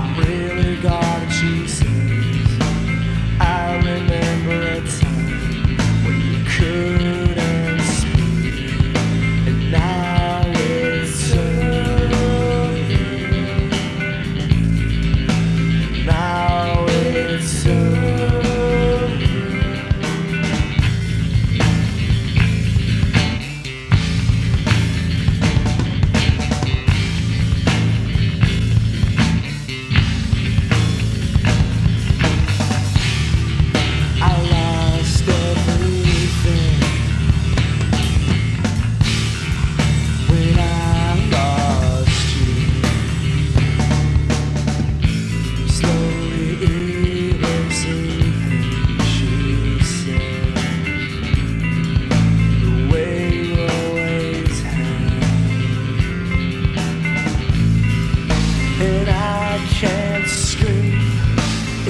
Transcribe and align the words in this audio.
I'm 0.00 0.16
really 0.16 0.76
gonna 0.80 1.30
She's 1.30 1.79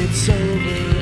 it's 0.03 0.31
over. 0.31 1.00